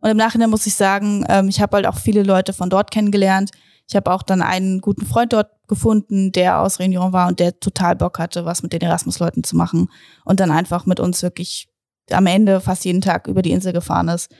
[0.00, 2.90] Und im Nachhinein muss ich sagen, ähm, ich habe halt auch viele Leute von dort
[2.90, 3.50] kennengelernt.
[3.86, 7.58] Ich habe auch dann einen guten Freund dort gefunden, der aus Réunion war und der
[7.60, 9.88] total Bock hatte, was mit den Erasmus-Leuten zu machen
[10.24, 11.68] und dann einfach mit uns wirklich
[12.10, 14.30] am Ende fast jeden Tag über die Insel gefahren ist.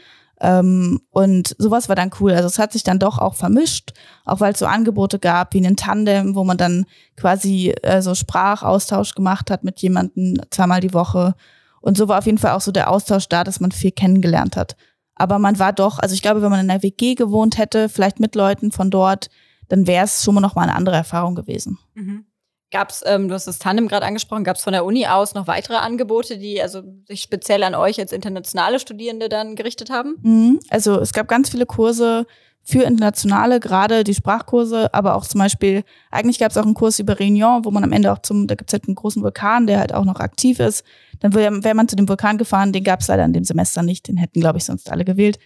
[0.41, 2.33] Ähm, und sowas war dann cool.
[2.33, 3.93] Also es hat sich dann doch auch vermischt,
[4.25, 6.87] auch weil es so Angebote gab wie einen Tandem, wo man dann
[7.17, 11.35] quasi äh, so Sprachaustausch gemacht hat mit jemandem zweimal die Woche.
[11.81, 14.57] Und so war auf jeden Fall auch so der Austausch da, dass man viel kennengelernt
[14.57, 14.77] hat.
[15.15, 18.21] Aber man war doch, also ich glaube, wenn man in einer WG gewohnt hätte, vielleicht
[18.21, 19.29] mit Leuten von dort,
[19.69, 21.79] dann wäre es schon mal noch mal eine andere Erfahrung gewesen.
[21.95, 22.25] Mhm.
[22.71, 25.35] Gab es, ähm, du hast das Tandem gerade angesprochen, gab es von der Uni aus
[25.35, 30.17] noch weitere Angebote, die also sich speziell an euch als internationale Studierende dann gerichtet haben?
[30.23, 30.61] Mhm.
[30.69, 32.27] Also es gab ganz viele Kurse
[32.63, 36.99] für Internationale, gerade die Sprachkurse, aber auch zum Beispiel, eigentlich gab es auch einen Kurs
[36.99, 39.67] über Réunion, wo man am Ende auch zum, da gibt es halt einen großen Vulkan,
[39.67, 40.85] der halt auch noch aktiv ist.
[41.21, 44.09] Dann wäre man zu dem Vulkan gefahren, den gab es leider in dem Semester nicht,
[44.09, 45.39] den hätten, glaube ich, sonst alle gewählt.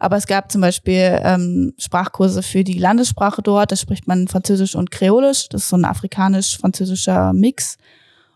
[0.00, 3.70] Aber es gab zum Beispiel ähm, Sprachkurse für die Landessprache dort.
[3.70, 5.48] Da spricht man Französisch und Kreolisch.
[5.50, 7.76] Das ist so ein afrikanisch-französischer Mix.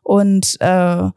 [0.03, 1.09] Und äh,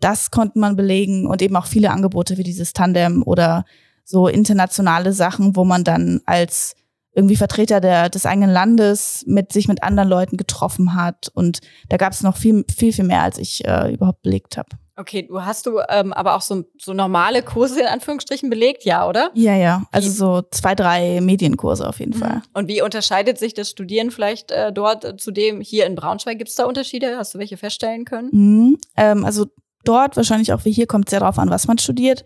[0.00, 3.64] das konnte man belegen und eben auch viele Angebote wie dieses Tandem oder
[4.04, 6.76] so internationale Sachen, wo man dann als
[7.14, 11.30] irgendwie Vertreter der, des eigenen Landes mit sich mit anderen Leuten getroffen hat.
[11.32, 14.68] Und da gab es noch viel, viel, viel mehr, als ich äh, überhaupt belegt habe.
[14.96, 19.08] Okay, du hast du ähm, aber auch so, so normale Kurse in Anführungsstrichen belegt, ja,
[19.08, 19.30] oder?
[19.34, 19.82] Ja, ja.
[19.90, 22.20] Also so zwei, drei Medienkurse auf jeden mhm.
[22.20, 22.42] Fall.
[22.52, 26.38] Und wie unterscheidet sich das Studieren vielleicht äh, dort äh, zu dem hier in Braunschweig?
[26.38, 27.16] Gibt es da Unterschiede?
[27.18, 28.28] Hast du welche feststellen können?
[28.32, 28.78] Mhm.
[28.96, 29.46] Ähm, also
[29.84, 32.24] dort wahrscheinlich auch wie hier kommt sehr darauf an, was man studiert.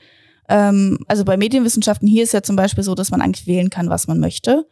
[0.49, 3.89] Ähm, also bei Medienwissenschaften hier ist ja zum Beispiel so, dass man eigentlich wählen kann,
[3.89, 4.67] was man möchte.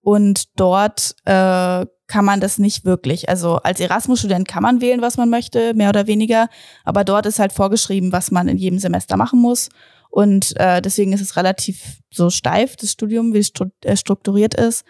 [0.00, 3.30] Und dort äh, kann man das nicht wirklich.
[3.30, 6.50] Also als Erasmus-Student kann man wählen, was man möchte, mehr oder weniger.
[6.84, 9.70] Aber dort ist halt vorgeschrieben, was man in jedem Semester machen muss.
[10.10, 13.50] Und äh, deswegen ist es relativ so steif, das Studium, wie es
[13.82, 14.84] äh, strukturiert ist.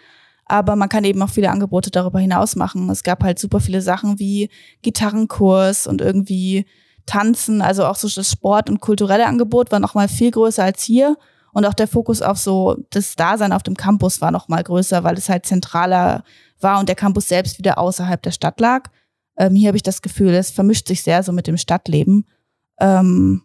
[0.47, 2.89] Aber man kann eben auch viele Angebote darüber hinaus machen.
[2.89, 4.49] Es gab halt super viele Sachen wie
[4.81, 6.65] Gitarrenkurs und irgendwie
[7.05, 11.15] Tanzen, also auch so das Sport- und kulturelle Angebot war nochmal viel größer als hier.
[11.53, 15.17] Und auch der Fokus auf so das Dasein auf dem Campus war nochmal größer, weil
[15.17, 16.25] es halt zentraler
[16.63, 18.89] war und der Campus selbst wieder außerhalb der Stadt lag.
[19.37, 22.27] Ähm, hier habe ich das Gefühl, es vermischt sich sehr so mit dem Stadtleben.
[22.79, 23.43] Ähm,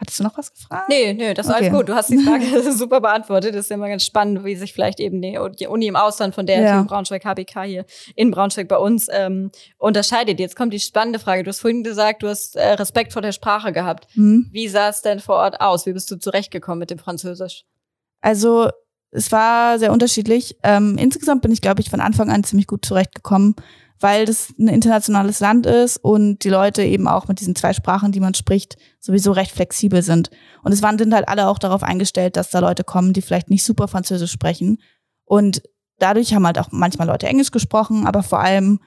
[0.00, 0.88] Hattest du noch was gefragt?
[0.88, 1.64] Nee, nee, das ist okay.
[1.66, 1.88] alles gut.
[1.90, 3.54] Du hast die Frage super beantwortet.
[3.54, 6.62] Das ist immer ganz spannend, wie sich vielleicht eben die, Uni im Ausland von der
[6.62, 6.82] ja.
[6.82, 7.84] Braunschweig HBK hier
[8.16, 10.40] in Braunschweig bei uns ähm, unterscheidet.
[10.40, 11.42] Jetzt kommt die spannende Frage.
[11.42, 14.06] Du hast vorhin gesagt, du hast äh, Respekt vor der Sprache gehabt.
[14.14, 14.48] Mhm.
[14.50, 15.84] Wie sah es denn vor Ort aus?
[15.84, 17.64] Wie bist du zurechtgekommen mit dem Französisch?
[18.22, 18.70] Also
[19.10, 20.56] es war sehr unterschiedlich.
[20.62, 23.56] Ähm, insgesamt bin ich, glaube ich, von Anfang an ziemlich gut zurechtgekommen
[24.00, 28.12] weil das ein internationales Land ist und die Leute eben auch mit diesen zwei Sprachen,
[28.12, 30.30] die man spricht, sowieso recht flexibel sind.
[30.62, 33.50] Und es waren sind halt alle auch darauf eingestellt, dass da Leute kommen, die vielleicht
[33.50, 34.78] nicht super Französisch sprechen.
[35.24, 35.62] Und
[35.98, 38.80] dadurch haben halt auch manchmal Leute Englisch gesprochen, aber vor allem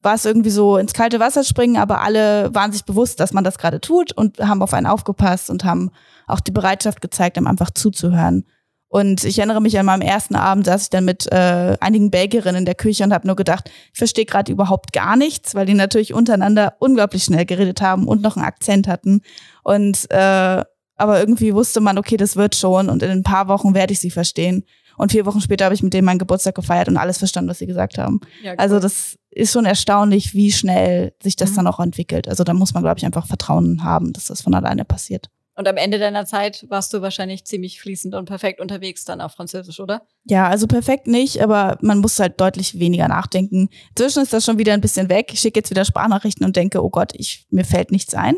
[0.00, 3.44] war es irgendwie so ins kalte Wasser springen, aber alle waren sich bewusst, dass man
[3.44, 5.90] das gerade tut und haben auf einen aufgepasst und haben
[6.26, 8.44] auch die Bereitschaft gezeigt, einem einfach zuzuhören.
[8.92, 12.58] Und ich erinnere mich an meinem ersten Abend, saß ich dann mit äh, einigen Belgierinnen
[12.58, 15.72] in der Küche und habe nur gedacht, ich verstehe gerade überhaupt gar nichts, weil die
[15.72, 19.22] natürlich untereinander unglaublich schnell geredet haben und noch einen Akzent hatten.
[19.62, 20.62] Und äh,
[20.96, 23.98] aber irgendwie wusste man, okay, das wird schon und in ein paar Wochen werde ich
[24.00, 24.62] sie verstehen.
[24.98, 27.60] Und vier Wochen später habe ich mit denen meinen Geburtstag gefeiert und alles verstanden, was
[27.60, 28.20] sie gesagt haben.
[28.42, 28.52] Ja.
[28.58, 31.56] Also das ist schon erstaunlich, wie schnell sich das mhm.
[31.56, 32.28] dann auch entwickelt.
[32.28, 35.30] Also da muss man, glaube ich, einfach Vertrauen haben, dass das von alleine passiert.
[35.54, 39.32] Und am Ende deiner Zeit warst du wahrscheinlich ziemlich fließend und perfekt unterwegs dann auf
[39.32, 40.06] Französisch, oder?
[40.24, 43.68] Ja, also perfekt nicht, aber man muss halt deutlich weniger nachdenken.
[43.90, 45.30] Inzwischen ist das schon wieder ein bisschen weg.
[45.32, 48.36] Ich schicke jetzt wieder Sprachnachrichten und denke, oh Gott, ich, mir fällt nichts ein.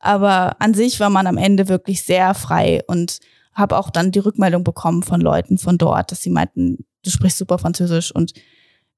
[0.00, 3.20] Aber an sich war man am Ende wirklich sehr frei und
[3.52, 7.38] habe auch dann die Rückmeldung bekommen von Leuten von dort, dass sie meinten, du sprichst
[7.38, 8.32] super Französisch und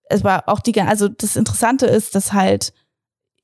[0.08, 2.72] es war auch die, also das Interessante ist, dass halt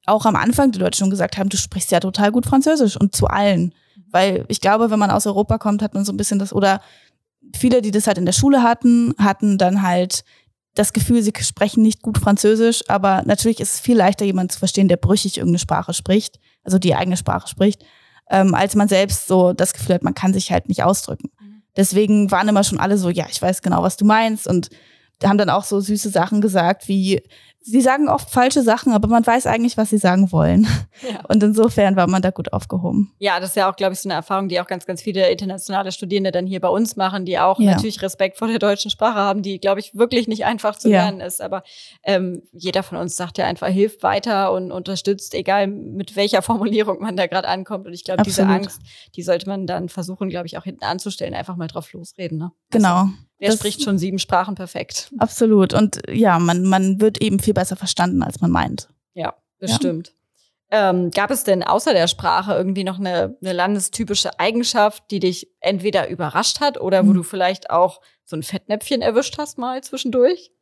[0.07, 3.15] auch am Anfang die Leute schon gesagt haben, du sprichst ja total gut Französisch und
[3.15, 3.75] zu allen.
[4.13, 6.81] Weil ich glaube, wenn man aus Europa kommt, hat man so ein bisschen das, oder
[7.57, 10.23] viele, die das halt in der Schule hatten, hatten dann halt
[10.75, 14.59] das Gefühl, sie sprechen nicht gut Französisch, aber natürlich ist es viel leichter, jemanden zu
[14.59, 17.85] verstehen, der brüchig irgendeine Sprache spricht, also die eigene Sprache spricht,
[18.31, 21.31] ähm, als man selbst so das Gefühl hat, man kann sich halt nicht ausdrücken.
[21.41, 21.63] Mhm.
[21.77, 24.71] Deswegen waren immer schon alle so, ja, ich weiß genau, was du meinst und
[25.23, 27.23] haben dann auch so süße Sachen gesagt, wie
[27.63, 30.67] sie sagen oft falsche Sachen, aber man weiß eigentlich, was sie sagen wollen.
[31.03, 31.21] Ja.
[31.29, 33.13] Und insofern war man da gut aufgehoben.
[33.19, 35.29] Ja, das ist ja auch, glaube ich, so eine Erfahrung, die auch ganz, ganz viele
[35.31, 37.73] internationale Studierende dann hier bei uns machen, die auch ja.
[37.73, 41.21] natürlich Respekt vor der deutschen Sprache haben, die, glaube ich, wirklich nicht einfach zu lernen
[41.21, 41.27] ja.
[41.27, 41.41] ist.
[41.41, 41.63] Aber
[42.05, 47.01] ähm, jeder von uns sagt ja einfach, hilft weiter und unterstützt, egal mit welcher Formulierung
[47.01, 47.87] man da gerade ankommt.
[47.87, 48.81] Und ich glaube, diese Angst,
[49.17, 52.39] die sollte man dann versuchen, glaube ich, auch hinten anzustellen, einfach mal drauf losreden.
[52.39, 52.53] Ne?
[52.71, 53.03] Genau.
[53.03, 55.11] Also, Wer das spricht schon sieben Sprachen perfekt?
[55.19, 55.75] Absolut.
[55.75, 58.89] Und ja, man, man wird eben viel besser verstanden, als man meint.
[59.15, 60.15] Ja, bestimmt.
[60.71, 60.91] Ja.
[60.91, 65.49] Ähm, gab es denn außer der Sprache irgendwie noch eine, eine landestypische Eigenschaft, die dich
[65.59, 67.15] entweder überrascht hat oder wo mhm.
[67.15, 70.53] du vielleicht auch so ein Fettnäpfchen erwischt hast mal zwischendurch?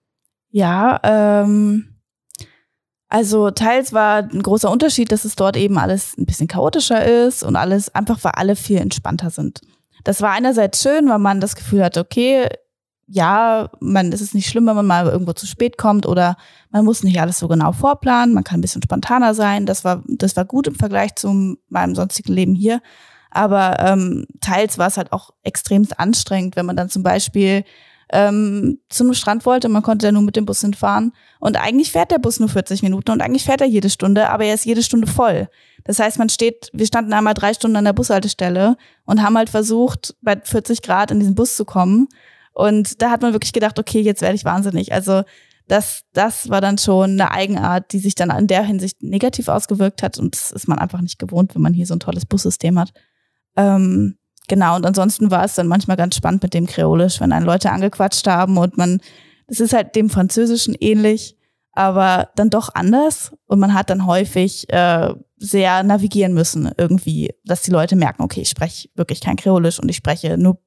[0.48, 2.00] Ja, ähm,
[3.10, 7.42] also teils war ein großer Unterschied, dass es dort eben alles ein bisschen chaotischer ist
[7.42, 9.60] und alles einfach, weil alle viel entspannter sind.
[10.02, 12.48] Das war einerseits schön, weil man das Gefühl hatte, okay,
[13.12, 16.36] ja, man, es ist nicht schlimm, wenn man mal irgendwo zu spät kommt oder
[16.70, 19.66] man muss nicht alles so genau vorplanen, man kann ein bisschen spontaner sein.
[19.66, 22.80] Das war, das war gut im Vergleich zu meinem sonstigen Leben hier.
[23.32, 27.64] Aber ähm, teils war es halt auch extremst anstrengend, wenn man dann zum Beispiel
[28.12, 31.12] ähm, zu einem Strand wollte, man konnte ja nur mit dem Bus hinfahren.
[31.40, 34.44] Und eigentlich fährt der Bus nur 40 Minuten und eigentlich fährt er jede Stunde, aber
[34.44, 35.48] er ist jede Stunde voll.
[35.84, 39.50] Das heißt, man steht, wir standen einmal drei Stunden an der Bushaltestelle und haben halt
[39.50, 42.08] versucht, bei 40 Grad in diesen Bus zu kommen.
[42.52, 44.92] Und da hat man wirklich gedacht, okay, jetzt werde ich wahnsinnig.
[44.92, 45.22] Also
[45.70, 50.02] das, das war dann schon eine Eigenart, die sich dann in der Hinsicht negativ ausgewirkt
[50.02, 50.18] hat.
[50.18, 52.92] Und das ist man einfach nicht gewohnt, wenn man hier so ein tolles Bussystem hat.
[53.56, 54.16] Ähm,
[54.48, 57.70] genau, und ansonsten war es dann manchmal ganz spannend mit dem Kreolisch, wenn einen Leute
[57.70, 59.00] angequatscht haben und man,
[59.46, 61.36] es ist halt dem Französischen ähnlich,
[61.72, 63.32] aber dann doch anders.
[63.46, 68.40] Und man hat dann häufig äh, sehr navigieren müssen, irgendwie, dass die Leute merken, okay,
[68.40, 70.58] ich spreche wirklich kein Kreolisch und ich spreche nur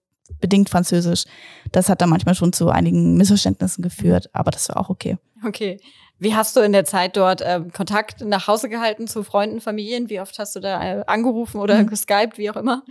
[0.43, 1.23] bedingt Französisch.
[1.71, 5.17] Das hat dann manchmal schon zu einigen Missverständnissen geführt, aber das war auch okay.
[5.45, 5.79] Okay.
[6.19, 10.09] Wie hast du in der Zeit dort äh, Kontakt nach Hause gehalten zu Freunden, Familien?
[10.09, 11.87] Wie oft hast du da äh, angerufen oder mhm.
[11.87, 12.83] geskypt, wie auch immer?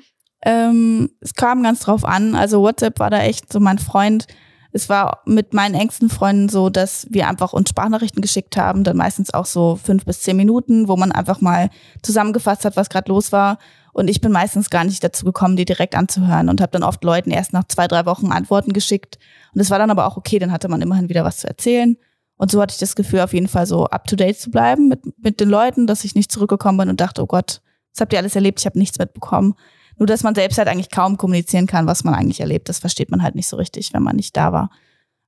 [0.45, 2.35] Ähm, es kam ganz drauf an.
[2.35, 4.27] Also WhatsApp war da echt so mein Freund.
[4.73, 8.97] Es war mit meinen engsten Freunden so, dass wir einfach uns Sprachnachrichten geschickt haben, dann
[8.97, 11.69] meistens auch so fünf bis zehn Minuten, wo man einfach mal
[12.03, 13.59] zusammengefasst hat, was gerade los war.
[13.93, 17.05] Und ich bin meistens gar nicht dazu gekommen, die direkt anzuhören und habe dann oft
[17.05, 19.19] Leuten erst nach zwei, drei Wochen Antworten geschickt.
[19.55, 21.97] Und es war dann aber auch okay, dann hatte man immerhin wieder was zu erzählen.
[22.37, 25.41] Und so hatte ich das Gefühl, auf jeden Fall so up-to-date zu bleiben mit, mit
[25.41, 27.61] den Leuten, dass ich nicht zurückgekommen bin und dachte, oh Gott,
[27.93, 28.61] was habt ihr alles erlebt?
[28.61, 29.55] Ich habe nichts mitbekommen.
[29.99, 32.69] Nur, dass man selbst halt eigentlich kaum kommunizieren kann, was man eigentlich erlebt.
[32.69, 34.71] Das versteht man halt nicht so richtig, wenn man nicht da war.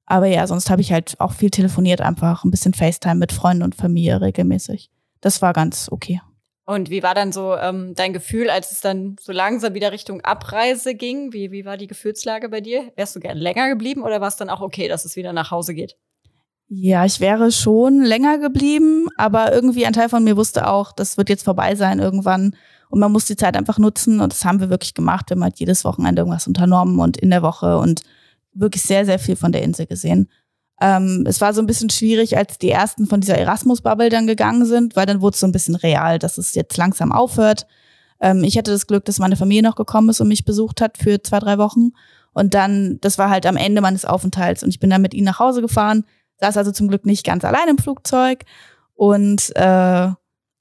[0.06, 3.62] Aber ja, sonst habe ich halt auch viel telefoniert, einfach ein bisschen FaceTime mit Freunden
[3.62, 4.90] und Familie regelmäßig.
[5.20, 6.20] Das war ganz okay.
[6.66, 10.22] Und wie war dann so ähm, dein Gefühl, als es dann so langsam wieder Richtung
[10.22, 11.32] Abreise ging?
[11.32, 12.90] Wie, wie war die Gefühlslage bei dir?
[12.96, 15.50] Wärst du gern länger geblieben oder war es dann auch okay, dass es wieder nach
[15.50, 15.96] Hause geht?
[16.68, 21.18] Ja, ich wäre schon länger geblieben, aber irgendwie ein Teil von mir wusste auch, das
[21.18, 22.56] wird jetzt vorbei sein irgendwann.
[22.88, 25.28] Und man muss die Zeit einfach nutzen und das haben wir wirklich gemacht.
[25.28, 28.02] Wir haben halt jedes Wochenende irgendwas unternommen und in der Woche und
[28.54, 30.30] wirklich sehr, sehr viel von der Insel gesehen.
[30.80, 34.64] Ähm, es war so ein bisschen schwierig, als die ersten von dieser Erasmus-Bubble dann gegangen
[34.64, 37.66] sind, weil dann wurde es so ein bisschen real, dass es jetzt langsam aufhört.
[38.20, 40.98] Ähm, ich hatte das Glück, dass meine Familie noch gekommen ist und mich besucht hat
[40.98, 41.90] für zwei, drei Wochen.
[42.32, 45.26] Und dann, das war halt am Ende meines Aufenthalts und ich bin dann mit ihnen
[45.26, 46.04] nach Hause gefahren,
[46.40, 48.44] saß also zum Glück nicht ganz allein im Flugzeug.
[48.94, 50.08] Und äh,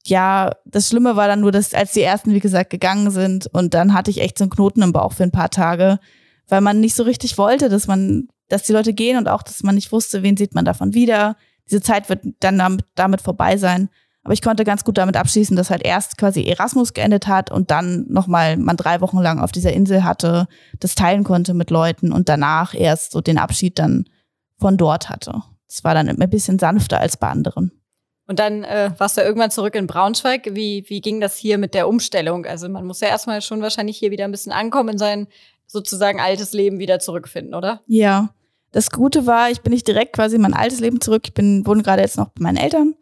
[0.05, 3.73] ja, das Schlimme war dann nur, dass als die ersten, wie gesagt, gegangen sind und
[3.73, 5.99] dann hatte ich echt so einen Knoten im Bauch für ein paar Tage,
[6.53, 9.63] weil man nicht so richtig wollte, dass man dass die Leute gehen und auch, dass
[9.63, 11.35] man nicht wusste, wen sieht man davon wieder.
[11.67, 13.89] Diese Zeit wird dann damit, damit vorbei sein.
[14.23, 17.71] Aber ich konnte ganz gut damit abschließen, dass halt erst quasi Erasmus geendet hat und
[17.71, 20.47] dann nochmal man drei Wochen lang auf dieser Insel hatte,
[20.79, 24.05] das teilen konnte mit Leuten und danach erst so den Abschied dann
[24.59, 25.41] von dort hatte.
[25.67, 27.71] Das war dann ein bisschen sanfter als bei anderen.
[28.25, 30.55] Und dann äh, warst du irgendwann zurück in Braunschweig.
[30.55, 32.45] Wie, wie ging das hier mit der Umstellung?
[32.45, 35.27] Also man muss ja erstmal schon wahrscheinlich hier wieder ein bisschen ankommen, in sein
[35.73, 37.81] sozusagen altes Leben wieder zurückfinden, oder?
[37.87, 38.29] Ja.
[38.71, 41.23] Das Gute war, ich bin nicht direkt quasi in mein altes Leben zurück.
[41.25, 42.95] Ich bin, wohne gerade jetzt noch bei meinen Eltern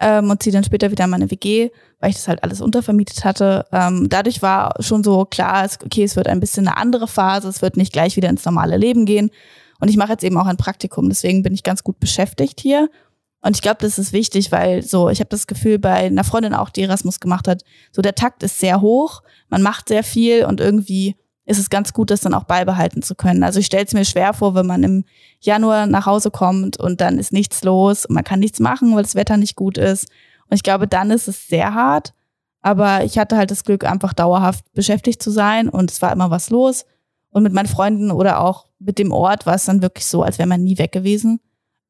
[0.00, 3.24] ähm, und ziehe dann später wieder in meine WG, weil ich das halt alles untervermietet
[3.24, 3.66] hatte.
[3.72, 7.48] Ähm, dadurch war schon so klar, es, okay, es wird ein bisschen eine andere Phase,
[7.48, 9.30] es wird nicht gleich wieder ins normale Leben gehen.
[9.80, 12.88] Und ich mache jetzt eben auch ein Praktikum, deswegen bin ich ganz gut beschäftigt hier.
[13.40, 16.54] Und ich glaube, das ist wichtig, weil so, ich habe das Gefühl bei einer Freundin
[16.54, 17.62] auch, die Erasmus gemacht hat,
[17.92, 21.16] so der Takt ist sehr hoch, man macht sehr viel und irgendwie
[21.48, 23.42] ist es ganz gut, das dann auch beibehalten zu können.
[23.42, 25.04] Also ich stelle es mir schwer vor, wenn man im
[25.40, 29.02] Januar nach Hause kommt und dann ist nichts los und man kann nichts machen, weil
[29.02, 30.08] das Wetter nicht gut ist.
[30.50, 32.12] Und ich glaube, dann ist es sehr hart.
[32.60, 36.30] Aber ich hatte halt das Glück, einfach dauerhaft beschäftigt zu sein und es war immer
[36.30, 36.84] was los.
[37.30, 40.38] Und mit meinen Freunden oder auch mit dem Ort war es dann wirklich so, als
[40.38, 41.40] wäre man nie weg gewesen.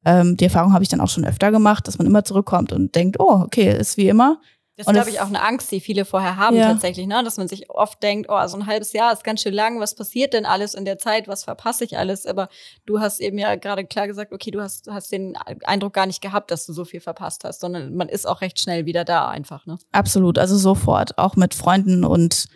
[0.05, 2.95] Ähm, die Erfahrung habe ich dann auch schon öfter gemacht, dass man immer zurückkommt und
[2.95, 4.39] denkt, oh, okay, ist wie immer.
[4.79, 6.71] Das ist, glaube ich, auch eine Angst, die viele vorher haben ja.
[6.71, 7.21] tatsächlich, ne?
[7.21, 9.93] dass man sich oft denkt, oh, so ein halbes Jahr ist ganz schön lang, was
[9.93, 12.25] passiert denn alles in der Zeit, was verpasse ich alles?
[12.25, 12.47] Aber
[12.85, 16.21] du hast eben ja gerade klar gesagt, okay, du hast, hast den Eindruck gar nicht
[16.21, 19.27] gehabt, dass du so viel verpasst hast, sondern man ist auch recht schnell wieder da
[19.27, 19.65] einfach.
[19.65, 19.77] Ne?
[19.91, 22.47] Absolut, also sofort, auch mit Freunden und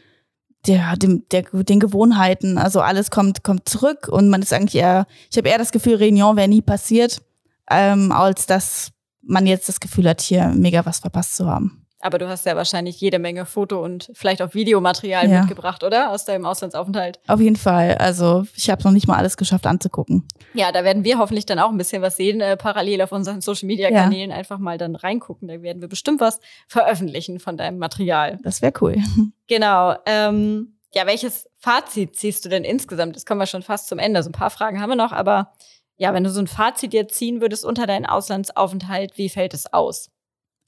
[0.65, 5.07] der, dem, der, den Gewohnheiten, also alles kommt, kommt zurück und man ist eigentlich eher,
[5.29, 7.21] ich habe eher das Gefühl, Réunion wäre nie passiert,
[7.69, 11.83] ähm, als dass man jetzt das Gefühl hat, hier mega was verpasst zu haben.
[12.03, 15.39] Aber du hast ja wahrscheinlich jede Menge Foto- und vielleicht auch Videomaterial ja.
[15.39, 16.11] mitgebracht, oder?
[16.11, 17.19] Aus deinem Auslandsaufenthalt.
[17.27, 17.95] Auf jeden Fall.
[17.95, 20.27] Also ich habe noch nicht mal alles geschafft anzugucken.
[20.53, 23.39] Ja, da werden wir hoffentlich dann auch ein bisschen was sehen, äh, parallel auf unseren
[23.39, 24.31] Social-Media-Kanälen.
[24.31, 24.35] Ja.
[24.35, 25.47] Einfach mal dann reingucken.
[25.47, 28.37] Da werden wir bestimmt was veröffentlichen von deinem Material.
[28.43, 28.97] Das wäre cool.
[29.47, 29.93] Genau.
[30.05, 33.15] Ähm, ja, welches Fazit ziehst du denn insgesamt?
[33.15, 34.23] Das kommen wir schon fast zum Ende.
[34.23, 35.53] So ein paar Fragen haben wir noch, aber
[35.97, 39.71] ja, wenn du so ein Fazit jetzt ziehen würdest unter deinen Auslandsaufenthalt, wie fällt es
[39.71, 40.09] aus?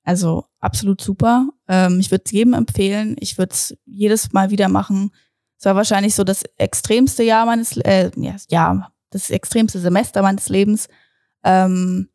[0.06, 1.50] Also absolut super.
[1.68, 3.16] Ähm, ich würde es jedem empfehlen.
[3.20, 5.12] Ich würde es jedes Mal wieder machen.
[5.58, 8.12] Es war wahrscheinlich so das extremste Jahr meines, äh,
[8.48, 10.88] ja, das extremste Semester meines Lebens.
[11.44, 12.10] Ähm,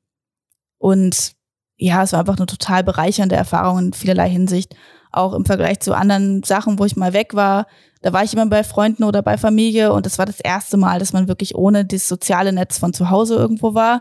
[0.78, 1.32] und
[1.76, 4.76] ja, es war einfach eine total bereichernde Erfahrung in vielerlei Hinsicht.
[5.10, 7.66] Auch im Vergleich zu anderen Sachen, wo ich mal weg war.
[8.02, 11.00] Da war ich immer bei Freunden oder bei Familie und das war das erste Mal,
[11.00, 14.00] dass man wirklich ohne das soziale Netz von zu Hause irgendwo war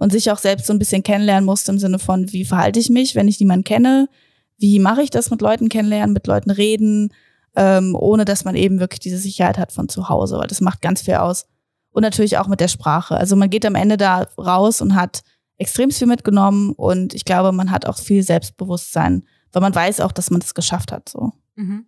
[0.00, 2.88] und sich auch selbst so ein bisschen kennenlernen musste im Sinne von, wie verhalte ich
[2.88, 4.08] mich, wenn ich niemanden kenne,
[4.56, 7.12] wie mache ich das mit Leuten kennenlernen, mit Leuten reden,
[7.54, 10.80] ähm, ohne dass man eben wirklich diese Sicherheit hat von zu Hause, weil das macht
[10.80, 11.46] ganz viel aus.
[11.90, 13.16] Und natürlich auch mit der Sprache.
[13.16, 15.20] Also man geht am Ende da raus und hat
[15.58, 20.12] extrem viel mitgenommen und ich glaube, man hat auch viel Selbstbewusstsein, weil man weiß auch,
[20.12, 21.10] dass man es das geschafft hat.
[21.10, 21.32] So.
[21.56, 21.84] Mhm.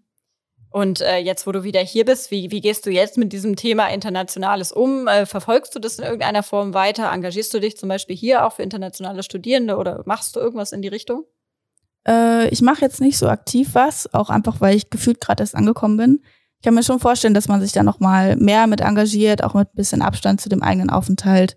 [0.72, 3.56] Und äh, jetzt, wo du wieder hier bist, wie, wie gehst du jetzt mit diesem
[3.56, 5.06] Thema Internationales um?
[5.06, 7.12] Äh, verfolgst du das in irgendeiner Form weiter?
[7.12, 10.80] Engagierst du dich zum Beispiel hier auch für internationale Studierende oder machst du irgendwas in
[10.80, 11.24] die Richtung?
[12.08, 15.54] Äh, ich mache jetzt nicht so aktiv was, auch einfach, weil ich gefühlt gerade erst
[15.54, 16.20] angekommen bin.
[16.58, 19.52] Ich kann mir schon vorstellen, dass man sich da noch mal mehr mit engagiert, auch
[19.52, 21.54] mit ein bisschen Abstand zu dem eigenen Aufenthalt.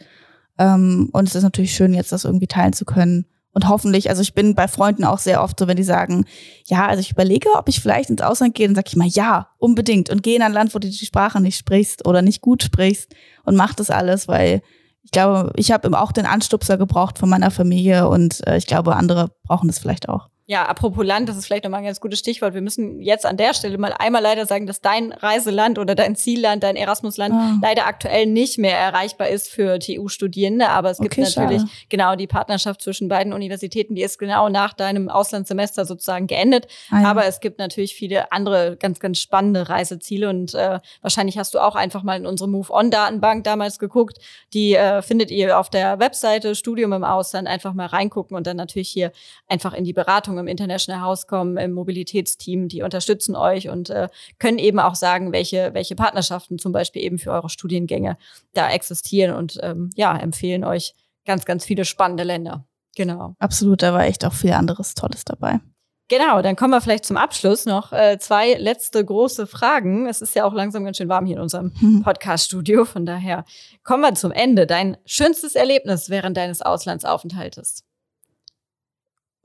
[0.60, 4.22] Ähm, und es ist natürlich schön, jetzt das irgendwie teilen zu können Und hoffentlich, also
[4.22, 6.26] ich bin bei Freunden auch sehr oft so, wenn die sagen,
[6.65, 9.48] ja, also ich überlege, ob ich vielleicht ins Ausland gehe, dann sage ich mal, ja,
[9.58, 10.10] unbedingt.
[10.10, 13.15] Und geh in ein Land, wo du die Sprache nicht sprichst oder nicht gut sprichst
[13.46, 14.62] und mach das alles, weil
[15.04, 18.98] ich glaube, ich habe auch den Anstupser gebraucht von meiner Familie und äh, ich glaube,
[18.98, 20.28] andere brauchen das vielleicht auch.
[20.47, 22.53] Ja, apropos Land, das ist vielleicht nochmal ein ganz gutes Stichwort.
[22.53, 26.15] Wir müssen jetzt an der Stelle mal einmal leider sagen, dass dein Reiseland oder dein
[26.15, 27.60] Zielland, dein Erasmusland oh.
[27.63, 30.69] leider aktuell nicht mehr erreichbar ist für TU-Studierende.
[30.69, 31.71] Aber es gibt okay, natürlich schade.
[31.89, 36.67] genau die Partnerschaft zwischen beiden Universitäten, die ist genau nach deinem Auslandssemester sozusagen geendet.
[36.91, 37.08] Ah, ja.
[37.08, 40.29] Aber es gibt natürlich viele andere ganz, ganz spannende Reiseziele.
[40.29, 44.19] Und äh, wahrscheinlich hast du auch einfach mal in unsere Move-On-Datenbank damals geguckt.
[44.53, 47.47] Die äh, findet ihr auf der Webseite Studium im Ausland.
[47.47, 49.12] Einfach mal reingucken und dann natürlich hier
[49.47, 53.89] einfach in die Beratung Beratung im International House kommen, im Mobilitätsteam, die unterstützen euch und
[53.89, 58.17] äh, können eben auch sagen, welche, welche Partnerschaften zum Beispiel eben für eure Studiengänge
[58.54, 60.93] da existieren und ähm, ja, empfehlen euch
[61.26, 62.65] ganz, ganz viele spannende Länder.
[62.95, 63.36] Genau.
[63.39, 65.60] Absolut, da war echt auch viel anderes Tolles dabei.
[66.08, 70.06] Genau, dann kommen wir vielleicht zum Abschluss noch äh, zwei letzte große Fragen.
[70.06, 72.04] Es ist ja auch langsam ganz schön warm hier in unserem mhm.
[72.04, 72.86] Podcast-Studio.
[72.86, 73.43] Von daher
[73.84, 74.67] kommen wir zum Ende.
[74.67, 77.84] Dein schönstes Erlebnis während deines Auslandsaufenthaltes?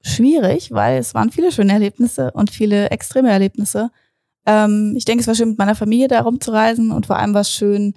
[0.02, 3.90] Schwierig, weil es waren viele schöne Erlebnisse und viele extreme Erlebnisse.
[4.46, 7.42] Ähm, ich denke, es war schön, mit meiner Familie da rumzureisen und vor allem war
[7.42, 7.94] es schön,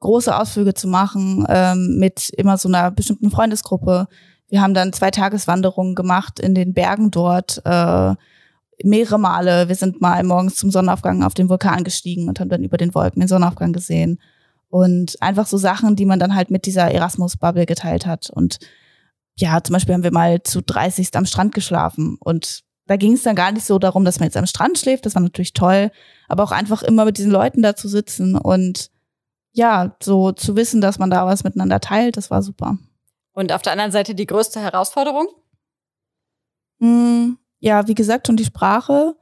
[0.00, 4.08] große Ausflüge zu machen ähm, mit immer so einer bestimmten Freundesgruppe.
[4.48, 8.14] Wir haben dann zwei Tageswanderungen gemacht in den Bergen dort, äh,
[8.84, 9.68] mehrere Male.
[9.68, 12.94] Wir sind mal morgens zum Sonnenaufgang auf den Vulkan gestiegen und haben dann über den
[12.94, 14.18] Wolken den Sonnenaufgang gesehen.
[14.68, 18.30] Und einfach so Sachen, die man dann halt mit dieser Erasmus-Bubble geteilt hat.
[18.30, 18.58] Und
[19.36, 23.22] ja, zum Beispiel haben wir mal zu 30 am Strand geschlafen und da ging es
[23.22, 25.90] dann gar nicht so darum, dass man jetzt am Strand schläft, das war natürlich toll,
[26.28, 28.90] aber auch einfach immer mit diesen Leuten da zu sitzen und
[29.52, 32.78] ja, so zu wissen, dass man da was miteinander teilt, das war super.
[33.32, 35.28] Und auf der anderen Seite die größte Herausforderung?
[36.80, 39.14] Hm, ja, wie gesagt, schon die Sprache.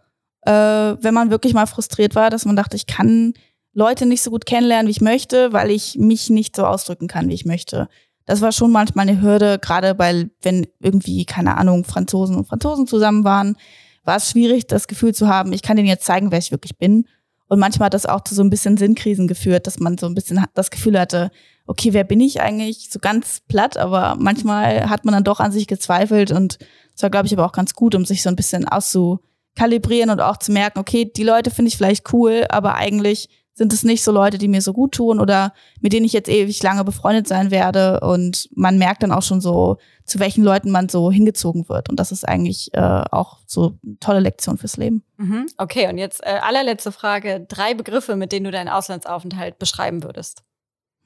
[0.42, 3.35] Äh, wenn man wirklich mal frustriert war, dass man dachte, ich kann
[3.73, 7.29] Leute nicht so gut kennenlernen, wie ich möchte, weil ich mich nicht so ausdrücken kann,
[7.29, 7.88] wie ich möchte
[8.31, 12.87] das war schon manchmal eine Hürde, gerade weil, wenn irgendwie, keine Ahnung, Franzosen und Franzosen
[12.87, 13.57] zusammen waren,
[14.05, 16.79] war es schwierig, das Gefühl zu haben, ich kann denen jetzt zeigen, wer ich wirklich
[16.79, 17.07] bin.
[17.49, 20.14] Und manchmal hat das auch zu so ein bisschen Sinnkrisen geführt, dass man so ein
[20.14, 21.33] bisschen das Gefühl hatte,
[21.66, 22.88] okay, wer bin ich eigentlich?
[22.90, 26.59] So ganz platt, aber manchmal hat man dann doch an sich gezweifelt und
[26.93, 30.21] das war, glaube ich, aber auch ganz gut, um sich so ein bisschen auszukalibrieren und
[30.21, 34.03] auch zu merken, okay, die Leute finde ich vielleicht cool, aber eigentlich sind es nicht
[34.03, 37.29] so Leute, die mir so gut tun oder mit denen ich jetzt ewig lange befreundet
[37.29, 38.01] sein werde.
[38.01, 41.89] Und man merkt dann auch schon so, zu welchen Leuten man so hingezogen wird.
[41.89, 45.05] Und das ist eigentlich äh, auch so eine tolle Lektion fürs Leben.
[45.19, 45.47] Mhm.
[45.59, 47.45] Okay, und jetzt äh, allerletzte Frage.
[47.49, 50.43] Drei Begriffe, mit denen du deinen Auslandsaufenthalt beschreiben würdest.